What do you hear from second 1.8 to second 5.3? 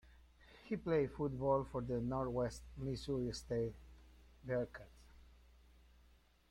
Northwest Missouri State Bearcats.